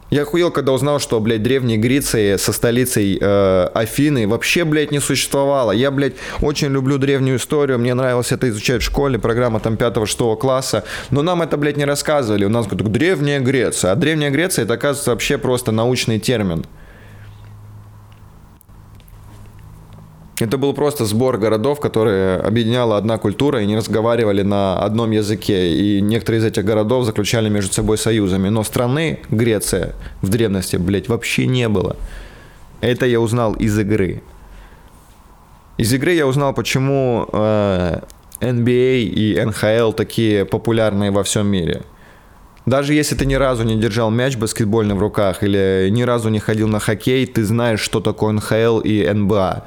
Я 0.09 0.21
охуел, 0.21 0.51
когда 0.51 0.71
узнал, 0.71 0.99
что, 0.99 1.19
блядь, 1.19 1.43
Древней 1.43 1.77
Греции 1.77 2.37
со 2.37 2.53
столицей 2.53 3.17
э, 3.19 3.67
Афины 3.73 4.25
вообще, 4.25 4.63
блядь, 4.63 4.91
не 4.91 4.99
существовало. 4.99 5.71
Я, 5.71 5.91
блядь, 5.91 6.13
очень 6.41 6.69
люблю 6.69 6.97
древнюю 6.97 7.37
историю, 7.37 7.77
мне 7.77 7.93
нравилось 7.93 8.31
это 8.31 8.47
изучать 8.47 8.81
в 8.81 8.85
школе, 8.85 9.19
программа 9.19 9.59
там 9.59 9.73
5-6 9.73 10.37
класса, 10.37 10.85
но 11.09 11.23
нам 11.23 11.41
это, 11.41 11.57
блядь, 11.57 11.75
не 11.75 11.83
рассказывали. 11.83 12.45
У 12.45 12.49
нас 12.49 12.67
говорят, 12.67 12.89
Древняя 12.89 13.41
Греция. 13.41 13.91
А 13.91 13.95
Древняя 13.95 14.31
Греция, 14.31 14.63
это, 14.63 14.75
оказывается, 14.75 15.11
вообще 15.11 15.37
просто 15.37 15.73
научный 15.73 16.19
термин. 16.19 16.65
Это 20.39 20.59
был 20.59 20.73
просто 20.73 21.05
сбор 21.05 21.39
городов, 21.39 21.79
которые 21.79 22.37
объединяла 22.37 22.97
одна 22.97 23.17
культура 23.17 23.61
и 23.61 23.65
не 23.65 23.75
разговаривали 23.75 24.43
на 24.43 24.77
одном 24.77 25.09
языке. 25.09 25.73
И 25.73 25.99
некоторые 26.01 26.41
из 26.41 26.45
этих 26.45 26.63
городов 26.63 27.05
заключали 27.05 27.49
между 27.49 27.73
собой 27.73 27.97
союзами. 27.97 28.49
Но 28.49 28.63
страны 28.63 29.19
Греция 29.31 29.95
в 30.21 30.29
древности, 30.29 30.75
блядь, 30.75 31.09
вообще 31.09 31.47
не 31.47 31.67
было. 31.67 31.95
Это 32.81 33.07
я 33.07 33.19
узнал 33.19 33.53
из 33.53 33.79
игры. 33.79 34.21
Из 35.77 35.91
игры 35.91 36.11
я 36.11 36.27
узнал, 36.27 36.53
почему 36.53 37.27
э, 37.31 37.99
NBA 38.39 38.99
и 39.01 39.35
NHL 39.35 39.93
такие 39.93 40.45
популярные 40.45 41.09
во 41.09 41.23
всем 41.23 41.47
мире. 41.47 41.81
Даже 42.67 42.93
если 42.93 43.15
ты 43.15 43.25
ни 43.25 43.35
разу 43.35 43.63
не 43.63 43.75
держал 43.75 44.11
мяч 44.11 44.37
баскетбольный 44.37 44.93
в 44.93 44.99
руках 44.99 45.41
или 45.41 45.87
ни 45.89 46.03
разу 46.03 46.29
не 46.29 46.39
ходил 46.39 46.67
на 46.67 46.79
хоккей, 46.79 47.25
ты 47.25 47.43
знаешь, 47.43 47.79
что 47.79 48.01
такое 48.01 48.33
НХЛ 48.33 48.79
и 48.79 49.09
НБА. 49.09 49.63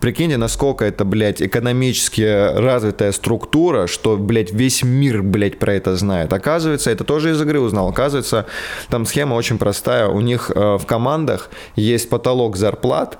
Прикиньте, 0.00 0.36
насколько 0.36 0.84
это, 0.84 1.04
блядь, 1.04 1.42
экономически 1.42 2.56
развитая 2.56 3.10
структура, 3.10 3.88
что, 3.88 4.16
блядь, 4.16 4.52
весь 4.52 4.84
мир, 4.84 5.22
блядь, 5.22 5.58
про 5.58 5.74
это 5.74 5.96
знает. 5.96 6.32
Оказывается, 6.32 6.90
это 6.90 7.02
тоже 7.02 7.32
из 7.32 7.42
игры 7.42 7.58
узнал. 7.58 7.88
Оказывается, 7.88 8.46
там 8.88 9.06
схема 9.06 9.34
очень 9.34 9.58
простая. 9.58 10.06
У 10.06 10.20
них 10.20 10.52
э, 10.54 10.78
в 10.78 10.86
командах 10.86 11.50
есть 11.74 12.08
потолок 12.08 12.56
зарплат, 12.56 13.18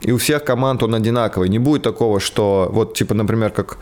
и 0.00 0.12
у 0.12 0.18
всех 0.18 0.44
команд 0.44 0.84
он 0.84 0.94
одинаковый. 0.94 1.48
Не 1.48 1.58
будет 1.58 1.82
такого, 1.82 2.20
что 2.20 2.68
вот, 2.70 2.94
типа, 2.94 3.14
например, 3.14 3.50
как 3.50 3.78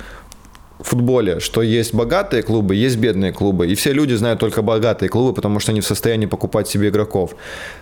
в 0.79 0.89
футболе, 0.89 1.41
что 1.41 1.61
есть 1.61 1.95
богатые 1.95 2.43
клубы, 2.43 2.75
есть 2.75 2.97
бедные 2.97 3.33
клубы, 3.33 3.67
и 3.67 3.75
все 3.75 3.93
люди 3.93 4.15
знают 4.15 4.41
только 4.41 4.63
богатые 4.63 5.11
клубы, 5.11 5.35
потому 5.35 5.61
что 5.61 5.73
они 5.73 5.83
в 5.83 5.87
состоянии 5.87 6.27
покупать 6.27 6.69
себе 6.69 6.89
игроков. 6.89 7.35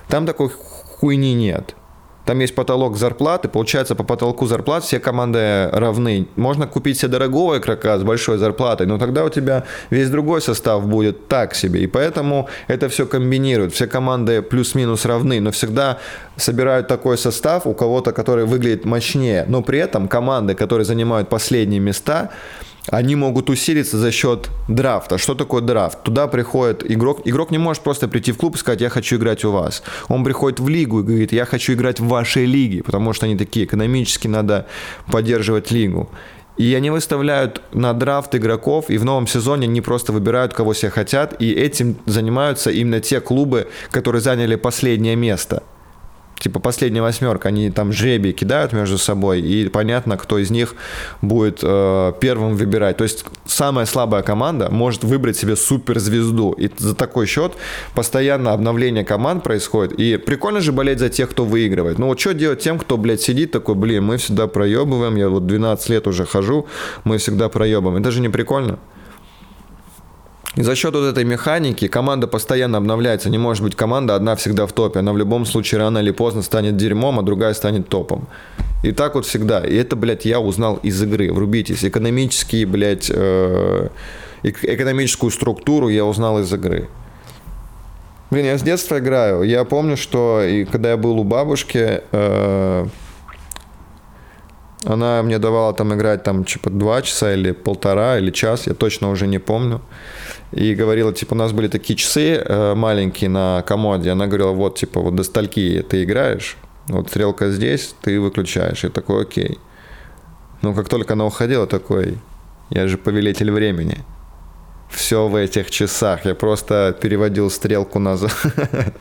Там 0.09 0.27
такой 0.27 0.51
хуйни 0.51 1.33
нет. 1.35 1.77
Там 2.25 2.39
есть 2.39 2.55
потолок 2.55 2.97
зарплаты, 2.97 3.49
получается, 3.49 3.95
по 3.95 4.05
потолку 4.05 4.47
зарплат 4.47 4.85
все 4.85 5.01
команды 5.01 5.69
равны. 5.73 6.29
Можно 6.37 6.67
купить 6.67 6.99
себе 6.99 7.09
дорогого 7.09 7.59
игрока 7.59 7.99
с 7.99 8.03
большой 8.03 8.39
зарплатой, 8.39 8.87
но 8.87 8.99
тогда 8.99 9.25
у 9.25 9.29
тебя 9.29 9.65
весь 9.91 10.09
другой 10.09 10.41
состав 10.41 10.87
будет 10.87 11.27
так 11.29 11.55
себе. 11.55 11.81
И 11.81 11.87
поэтому 11.87 12.49
это 12.69 12.89
все 12.89 13.07
комбинируют. 13.07 13.75
Все 13.75 13.87
команды 13.87 14.41
плюс-минус 14.43 15.05
равны, 15.05 15.41
но 15.41 15.51
всегда 15.51 15.99
собирают 16.37 16.87
такой 16.87 17.19
состав 17.19 17.67
у 17.67 17.75
кого-то, 17.75 18.13
который 18.13 18.45
выглядит 18.45 18.85
мощнее. 18.85 19.45
Но 19.49 19.63
при 19.63 19.81
этом 19.81 20.07
команды, 20.07 20.55
которые 20.55 20.85
занимают 20.85 21.29
последние 21.29 21.81
места, 21.81 22.31
они 22.89 23.15
могут 23.17 23.49
усилиться 23.51 23.99
за 23.99 24.11
счет 24.11 24.51
драфта. 24.69 25.19
Что 25.19 25.35
такое 25.35 25.63
драфт? 25.63 26.03
Туда 26.03 26.27
приходит 26.27 26.91
игрок. 26.91 27.23
Игрок 27.25 27.51
не 27.51 27.59
может 27.59 27.83
просто 27.83 28.09
прийти 28.09 28.33
в 28.33 28.39
клуб 28.39 28.57
и 28.57 28.59
сказать, 28.59 28.81
я 28.81 28.89
хочу 28.89 29.17
играть 29.17 29.45
у 29.45 29.53
вас. 29.53 29.83
Он 30.09 30.25
приходит 30.25 30.61
в 30.61 30.69
лигу 30.69 31.01
и 31.01 31.03
говорит, 31.03 31.33
я 31.33 31.45
хочу 31.45 31.75
играть 31.75 32.01
в 32.01 32.09
вашей 32.09 32.45
лиге, 32.45 32.83
потому 32.83 33.13
что 33.13 33.27
они 33.27 33.37
такие, 33.37 33.67
экономически 33.67 34.29
надо 34.29 34.67
поддерживать 35.11 35.71
лигу. 35.71 36.11
И 36.59 36.75
они 36.75 36.91
выставляют 36.91 37.63
на 37.73 37.95
драфт 37.95 38.35
игроков, 38.35 38.91
и 38.91 38.99
в 38.99 39.05
новом 39.05 39.27
сезоне 39.27 39.67
они 39.67 39.81
просто 39.81 40.13
выбирают, 40.13 40.53
кого 40.53 40.75
себе 40.75 40.91
хотят, 40.91 41.41
и 41.41 41.51
этим 41.51 41.97
занимаются 42.05 42.71
именно 42.71 43.01
те 43.01 43.21
клубы, 43.21 43.69
которые 43.91 44.21
заняли 44.21 44.57
последнее 44.57 45.17
место 45.17 45.63
типа 46.43 46.59
последняя 46.59 47.03
восьмерка, 47.03 47.49
они 47.49 47.71
там 47.71 47.93
жребий 47.93 48.33
кидают 48.33 48.73
между 48.73 48.99
собой, 48.99 49.41
и 49.41 49.69
понятно, 49.69 50.17
кто 50.17 50.39
из 50.39 50.51
них 50.51 50.75
будет 51.23 51.61
э, 51.63 52.13
первым 52.21 52.57
выбирать. 52.57 52.97
То 52.97 53.05
есть 53.05 53.25
самая 53.47 53.87
слабая 53.87 54.23
команда 54.23 54.69
может 54.71 55.05
выбрать 55.05 55.37
себе 55.37 55.55
суперзвезду. 55.57 56.53
И 56.53 56.69
за 56.77 56.95
такой 56.95 57.27
счет 57.27 57.53
постоянно 57.95 58.53
обновление 58.53 59.05
команд 59.05 59.45
происходит. 59.45 59.93
И 59.93 60.17
прикольно 60.17 60.61
же 60.61 60.73
болеть 60.73 60.99
за 60.99 61.09
тех, 61.09 61.31
кто 61.31 61.45
выигрывает. 61.45 61.99
Ну 61.99 62.09
вот 62.09 62.19
что 62.19 62.35
делать 62.35 62.61
тем, 62.61 62.79
кто, 62.79 62.97
блядь, 62.97 63.21
сидит 63.21 63.53
такой, 63.53 63.77
блин, 63.77 64.05
мы 64.05 64.17
всегда 64.17 64.49
проебываем, 64.49 65.17
я 65.17 65.29
вот 65.29 65.47
12 65.47 65.89
лет 65.91 66.07
уже 66.07 66.27
хожу, 66.27 66.67
мы 67.05 67.19
всегда 67.19 67.49
проебываем. 67.49 68.01
Это 68.01 68.11
же 68.11 68.21
не 68.21 68.29
прикольно. 68.29 68.79
И 70.55 70.63
за 70.63 70.75
счет 70.77 70.95
вот 70.95 71.05
этой 71.05 71.25
механики 71.25 71.89
команда 71.89 72.27
постоянно 72.27 72.77
обновляется. 72.77 73.31
Не 73.31 73.39
может 73.39 73.63
быть 73.63 73.75
команда 73.75 74.15
одна 74.15 74.37
всегда 74.37 74.67
в 74.67 74.73
топе. 74.73 74.99
Она 74.99 75.13
в 75.13 75.17
любом 75.17 75.47
случае 75.47 75.81
рано 75.81 75.99
или 75.99 76.11
поздно 76.11 76.43
станет 76.43 76.77
дерьмом, 76.77 77.19
а 77.19 77.23
другая 77.23 77.55
станет 77.55 77.89
топом. 77.89 78.29
И 78.83 78.93
так 78.93 79.15
вот 79.15 79.25
всегда. 79.25 79.61
И 79.61 79.75
это, 79.75 79.97
блядь, 79.97 80.27
я 80.27 80.41
узнал 80.41 80.79
из 80.83 81.03
игры. 81.03 81.33
Врубитесь. 81.33 81.85
Экономические, 81.85 82.67
блядь, 82.67 83.11
э, 83.11 83.89
экономическую 84.43 85.31
структуру 85.31 85.89
я 85.89 86.05
узнал 86.05 86.41
из 86.41 86.53
игры. 86.53 86.89
Блин, 88.31 88.47
я 88.47 88.59
с 88.59 88.63
детства 88.63 88.99
играю. 88.99 89.45
Я 89.45 89.65
помню, 89.65 89.97
что 89.97 90.43
и 90.43 90.65
когда 90.65 90.91
я 90.91 90.97
был 90.99 91.19
у 91.19 91.25
бабушки, 91.25 92.03
э, 92.11 92.87
она 94.85 95.23
мне 95.23 95.39
давала 95.39 95.73
там 95.73 95.95
играть 95.95 96.23
там 96.23 96.45
типа 96.45 96.71
два 96.71 97.03
часа 97.03 97.35
или 97.35 97.53
полтора 97.53 98.19
или 98.19 98.31
час, 98.31 98.67
я 98.67 98.75
точно 98.75 99.11
уже 99.11 99.27
не 99.27 99.39
помню 99.39 99.81
и 100.53 100.75
говорила, 100.75 101.13
типа, 101.13 101.33
у 101.33 101.37
нас 101.37 101.53
были 101.53 101.69
такие 101.69 101.97
часы 101.97 102.35
э, 102.35 102.75
маленькие 102.75 103.31
на 103.31 103.63
комоде, 103.67 104.11
она 104.11 104.27
говорила, 104.27 104.53
вот, 104.53 104.79
типа, 104.79 105.01
вот 105.01 105.15
до 105.15 105.25
стальки 105.25 105.85
ты 105.89 106.05
играешь, 106.05 106.57
вот 106.89 107.09
стрелка 107.09 107.51
здесь, 107.51 107.95
ты 108.03 108.21
выключаешь, 108.21 108.85
и 108.85 108.89
такой, 108.89 109.23
окей. 109.23 109.59
Но 110.61 110.75
как 110.75 110.89
только 110.89 111.15
она 111.15 111.25
уходила, 111.25 111.67
такой, 111.67 112.19
я 112.71 112.87
же 112.87 112.99
повелитель 112.99 113.51
времени. 113.51 113.99
Все 114.91 115.27
в 115.27 115.35
этих 115.37 115.71
часах. 115.71 116.27
Я 116.27 116.35
просто 116.35 116.95
переводил 117.01 117.51
стрелку 117.51 117.99
назад, 117.99 118.37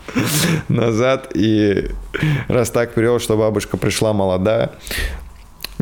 назад 0.70 1.32
и 1.36 1.90
раз 2.48 2.70
так 2.70 2.94
перевел, 2.94 3.20
что 3.20 3.36
бабушка 3.36 3.76
пришла 3.76 4.14
молодая, 4.14 4.72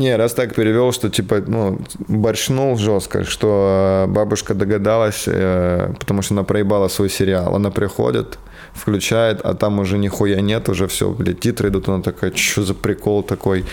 не, 0.00 0.16
раз 0.16 0.34
так 0.34 0.54
перевел, 0.54 0.92
что 0.92 1.10
типа, 1.10 1.42
ну, 1.46 1.78
борщнул 2.08 2.76
жестко, 2.78 3.24
что 3.24 4.06
э, 4.06 4.10
бабушка 4.10 4.54
догадалась, 4.54 5.24
э, 5.26 5.92
потому 5.98 6.22
что 6.22 6.34
она 6.34 6.42
проебала 6.42 6.88
свой 6.88 7.10
сериал. 7.10 7.54
Она 7.54 7.70
приходит, 7.70 8.38
включает, 8.72 9.40
а 9.44 9.54
там 9.54 9.78
уже 9.78 9.98
нихуя 9.98 10.40
нет, 10.40 10.68
уже 10.68 10.86
все, 10.86 11.10
блядь, 11.10 11.40
титры 11.40 11.68
идут, 11.68 11.88
она 11.88 12.02
такая, 12.02 12.32
что 12.34 12.62
за 12.62 12.74
прикол 12.74 13.22
такой? 13.22 13.64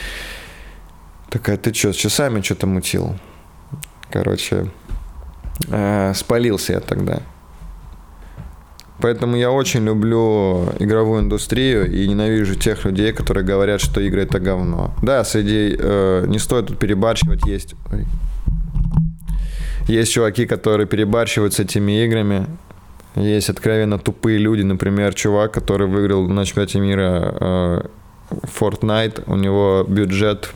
Такая, 1.30 1.58
ты 1.58 1.74
что, 1.74 1.94
с 1.94 1.96
часами 1.96 2.42
что-то 2.42 2.68
мутил? 2.68 3.16
Короче, 4.12 4.68
э, 5.70 6.14
спалился 6.14 6.74
я 6.74 6.80
тогда. 6.80 7.22
Поэтому 9.00 9.36
я 9.36 9.52
очень 9.52 9.86
люблю 9.86 10.70
игровую 10.80 11.22
индустрию 11.22 11.92
и 11.92 12.08
ненавижу 12.08 12.56
тех 12.56 12.86
людей, 12.86 13.14
которые 13.14 13.46
говорят, 13.46 13.80
что 13.80 14.02
игры 14.02 14.24
это 14.24 14.40
говно. 14.40 14.94
Да, 15.04 15.24
среди 15.24 15.76
э, 15.80 16.26
не 16.28 16.40
стоит 16.40 16.68
тут 16.68 16.80
перебарщивать, 16.80 17.46
есть. 17.46 17.76
Ой. 17.92 18.06
Есть 19.88 20.12
чуваки, 20.12 20.46
которые 20.46 20.88
перебарщивают 20.88 21.54
с 21.54 21.60
этими 21.60 22.04
играми. 22.04 22.48
Есть 23.16 23.50
откровенно 23.50 23.98
тупые 24.00 24.38
люди, 24.38 24.64
например, 24.64 25.14
чувак, 25.14 25.52
который 25.54 25.88
выиграл 25.88 26.28
на 26.28 26.46
чемпионате 26.46 26.80
мира 26.80 27.36
э, 27.40 27.82
Fortnite, 28.60 29.24
у 29.28 29.36
него 29.36 29.86
бюджет 29.88 30.50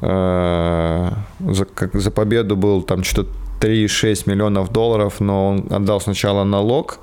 э, 0.00 1.10
за, 1.40 1.64
как, 1.64 1.94
за 1.94 2.10
победу 2.10 2.56
был 2.56 2.82
там 2.82 3.04
что-то 3.04 3.30
3,6 3.60 4.28
миллионов 4.28 4.72
долларов, 4.72 5.20
но 5.20 5.48
он 5.48 5.66
отдал 5.70 6.00
сначала 6.00 6.44
налог, 6.44 6.98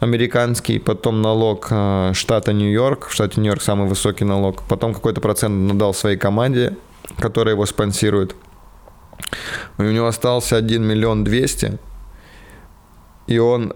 американский, 0.00 0.78
потом 0.78 1.22
налог 1.22 1.68
э, 1.70 2.12
штата 2.14 2.52
Нью-Йорк, 2.52 3.08
в 3.08 3.12
штате 3.12 3.40
Нью-Йорк 3.40 3.62
самый 3.62 3.88
высокий 3.88 4.24
налог, 4.24 4.62
потом 4.68 4.94
какой-то 4.94 5.20
процент 5.20 5.72
надал 5.72 5.94
своей 5.94 6.16
команде, 6.16 6.76
которая 7.18 7.54
его 7.54 7.66
спонсирует. 7.66 8.34
И 9.78 9.82
у 9.82 9.90
него 9.90 10.06
остался 10.06 10.56
1 10.56 10.82
миллион 10.82 11.24
200, 11.24 11.78
и 13.26 13.38
он 13.38 13.74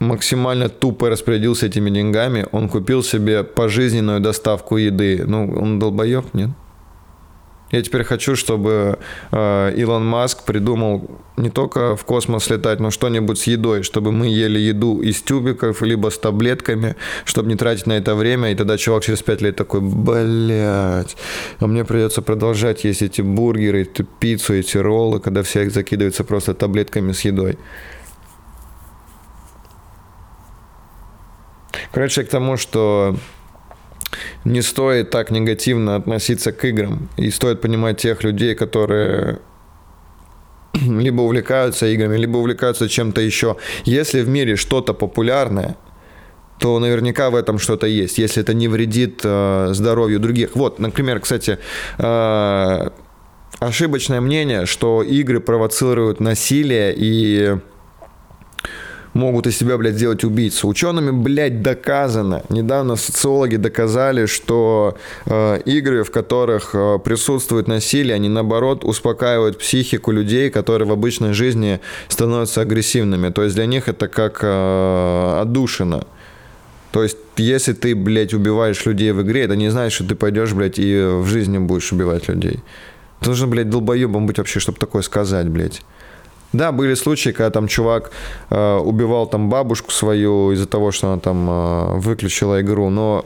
максимально 0.00 0.68
тупо 0.68 1.10
распорядился 1.10 1.66
этими 1.66 1.90
деньгами. 1.90 2.46
Он 2.52 2.68
купил 2.68 3.02
себе 3.02 3.44
пожизненную 3.44 4.20
доставку 4.20 4.78
еды. 4.78 5.24
Ну, 5.26 5.52
он 5.60 5.78
долбоеб, 5.78 6.34
нет? 6.34 6.50
Я 7.70 7.82
теперь 7.82 8.02
хочу, 8.02 8.34
чтобы 8.34 8.98
э, 9.30 9.72
Илон 9.76 10.04
Маск 10.04 10.44
придумал 10.44 11.08
не 11.36 11.50
только 11.50 11.94
в 11.96 12.04
космос 12.04 12.50
летать, 12.50 12.80
но 12.80 12.90
что-нибудь 12.90 13.38
с 13.38 13.44
едой, 13.44 13.82
чтобы 13.82 14.10
мы 14.10 14.26
ели 14.26 14.58
еду 14.58 15.00
из 15.00 15.22
тюбиков, 15.22 15.80
либо 15.82 16.10
с 16.10 16.18
таблетками, 16.18 16.96
чтобы 17.24 17.48
не 17.48 17.56
тратить 17.56 17.86
на 17.86 17.92
это 17.92 18.14
время, 18.14 18.50
и 18.50 18.54
тогда 18.56 18.76
чувак 18.76 19.04
через 19.04 19.22
пять 19.22 19.40
лет 19.40 19.56
такой, 19.56 19.80
блядь, 19.80 21.16
а 21.60 21.66
мне 21.66 21.84
придется 21.84 22.22
продолжать 22.22 22.84
есть 22.84 23.02
эти 23.02 23.22
бургеры, 23.22 23.82
эту 23.82 24.04
пиццу, 24.04 24.54
эти 24.54 24.76
роллы, 24.76 25.20
когда 25.20 25.42
все 25.42 25.62
их 25.62 25.72
закидываются 25.72 26.24
просто 26.24 26.54
таблетками 26.54 27.12
с 27.12 27.20
едой. 27.20 27.56
Короче, 31.92 32.24
к 32.24 32.28
тому, 32.28 32.56
что 32.56 33.16
не 34.44 34.62
стоит 34.62 35.10
так 35.10 35.30
негативно 35.30 35.96
относиться 35.96 36.52
к 36.52 36.64
играм. 36.64 37.08
И 37.16 37.30
стоит 37.30 37.60
понимать 37.60 37.98
тех 37.98 38.22
людей, 38.24 38.54
которые 38.54 39.40
либо 40.74 41.22
увлекаются 41.22 41.86
играми, 41.86 42.16
либо 42.16 42.38
увлекаются 42.38 42.88
чем-то 42.88 43.20
еще. 43.20 43.56
Если 43.84 44.22
в 44.22 44.28
мире 44.28 44.56
что-то 44.56 44.94
популярное, 44.94 45.76
то 46.58 46.78
наверняка 46.78 47.30
в 47.30 47.34
этом 47.34 47.58
что-то 47.58 47.86
есть, 47.86 48.18
если 48.18 48.42
это 48.42 48.52
не 48.52 48.68
вредит 48.68 49.20
э, 49.24 49.68
здоровью 49.72 50.20
других. 50.20 50.54
Вот, 50.54 50.78
например, 50.78 51.20
кстати, 51.20 51.58
э, 51.98 52.90
ошибочное 53.58 54.20
мнение, 54.20 54.66
что 54.66 55.02
игры 55.02 55.40
провоцируют 55.40 56.20
насилие 56.20 56.94
и 56.96 57.56
могут 59.14 59.46
из 59.46 59.58
себя, 59.58 59.76
блядь, 59.76 59.94
сделать 59.94 60.24
убийцу. 60.24 60.68
Учеными, 60.68 61.10
блядь, 61.10 61.62
доказано. 61.62 62.42
Недавно 62.48 62.96
социологи 62.96 63.56
доказали, 63.56 64.26
что 64.26 64.96
э, 65.26 65.60
игры, 65.64 66.04
в 66.04 66.10
которых 66.10 66.70
э, 66.74 66.98
присутствует 67.04 67.68
насилие, 67.68 68.14
они, 68.14 68.28
наоборот, 68.28 68.84
успокаивают 68.84 69.58
психику 69.58 70.12
людей, 70.12 70.50
которые 70.50 70.88
в 70.88 70.92
обычной 70.92 71.32
жизни 71.32 71.80
становятся 72.08 72.60
агрессивными. 72.60 73.30
То 73.30 73.42
есть 73.42 73.54
для 73.56 73.66
них 73.66 73.88
это 73.88 74.08
как 74.08 74.40
э, 74.42 75.38
отдушина. 75.40 76.06
То 76.92 77.04
есть, 77.04 77.18
если 77.36 77.72
ты, 77.72 77.94
блядь, 77.94 78.34
убиваешь 78.34 78.84
людей 78.84 79.12
в 79.12 79.22
игре, 79.22 79.42
это 79.42 79.54
не 79.54 79.70
значит, 79.70 79.94
что 79.94 80.04
ты 80.04 80.14
пойдешь, 80.16 80.52
блядь, 80.52 80.78
и 80.78 81.20
в 81.20 81.26
жизни 81.26 81.58
будешь 81.58 81.92
убивать 81.92 82.28
людей. 82.28 82.60
Ты 83.20 83.28
нужно, 83.30 83.46
блядь, 83.46 83.70
долбоебом 83.70 84.26
быть 84.26 84.38
вообще, 84.38 84.60
чтобы 84.60 84.78
такое 84.78 85.02
сказать, 85.02 85.48
блядь. 85.48 85.82
Да, 86.52 86.72
были 86.72 86.94
случаи, 86.94 87.30
когда 87.30 87.50
там 87.50 87.68
чувак 87.68 88.10
э, 88.50 88.76
убивал 88.78 89.26
там 89.28 89.48
бабушку 89.48 89.92
свою 89.92 90.52
из-за 90.52 90.66
того, 90.66 90.90
что 90.90 91.12
она 91.12 91.20
там 91.20 91.48
э, 91.48 91.98
выключила 91.98 92.60
игру, 92.60 92.90
но 92.90 93.24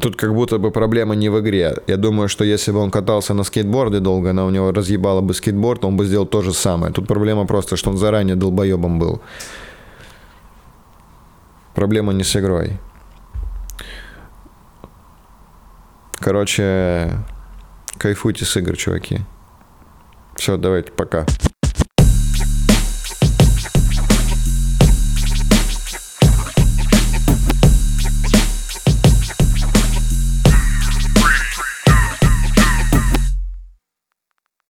тут 0.00 0.16
как 0.16 0.34
будто 0.34 0.58
бы 0.58 0.70
проблема 0.70 1.14
не 1.14 1.30
в 1.30 1.40
игре. 1.40 1.76
Я 1.86 1.96
думаю, 1.96 2.28
что 2.28 2.44
если 2.44 2.72
бы 2.72 2.78
он 2.78 2.90
катался 2.90 3.34
на 3.34 3.42
скейтборде 3.42 4.00
долго, 4.00 4.30
она 4.30 4.44
у 4.44 4.50
него 4.50 4.70
разъебала 4.70 5.22
бы 5.22 5.32
скейтборд, 5.32 5.84
он 5.84 5.96
бы 5.96 6.04
сделал 6.04 6.26
то 6.26 6.42
же 6.42 6.52
самое. 6.52 6.92
Тут 6.92 7.06
проблема 7.06 7.46
просто, 7.46 7.76
что 7.76 7.90
он 7.90 7.96
заранее 7.96 8.36
долбоебом 8.36 8.98
был. 8.98 9.20
Проблема 11.74 12.12
не 12.12 12.24
с 12.24 12.36
игрой. 12.36 12.78
Короче, 16.18 17.12
кайфуйте 17.96 18.44
с 18.44 18.56
игр, 18.56 18.76
чуваки. 18.76 19.20
Все, 20.34 20.56
давайте, 20.56 20.92
пока. 20.92 21.24